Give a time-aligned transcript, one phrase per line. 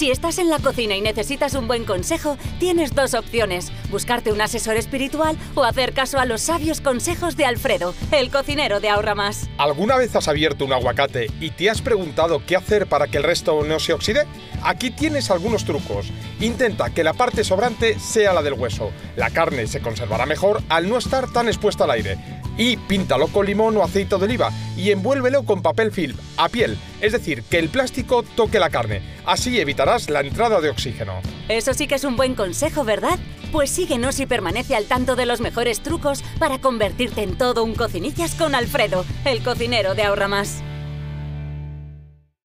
[0.00, 4.40] Si estás en la cocina y necesitas un buen consejo, tienes dos opciones, buscarte un
[4.40, 9.14] asesor espiritual o hacer caso a los sabios consejos de Alfredo, el cocinero de Ahorra
[9.14, 9.50] Más.
[9.58, 13.24] ¿Alguna vez has abierto un aguacate y te has preguntado qué hacer para que el
[13.24, 14.26] resto no se oxide?
[14.62, 16.06] Aquí tienes algunos trucos.
[16.40, 18.92] Intenta que la parte sobrante sea la del hueso.
[19.16, 22.39] La carne se conservará mejor al no estar tan expuesta al aire.
[22.60, 26.76] Y píntalo con limón o aceite de oliva y envuélvelo con papel film, a piel,
[27.00, 29.00] es decir, que el plástico toque la carne.
[29.24, 31.22] Así evitarás la entrada de oxígeno.
[31.48, 33.18] Eso sí que es un buen consejo, ¿verdad?
[33.50, 37.74] Pues síguenos y permanece al tanto de los mejores trucos para convertirte en todo un
[37.74, 40.62] cocinillas con Alfredo, el cocinero de Ahorra Más.